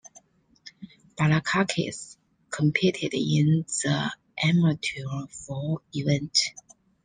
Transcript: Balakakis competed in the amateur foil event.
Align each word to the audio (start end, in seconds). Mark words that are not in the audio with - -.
Balakakis 1.15 2.17
competed 2.49 3.13
in 3.13 3.67
the 3.83 4.09
amateur 4.41 5.27
foil 5.29 5.83
event. 5.93 6.39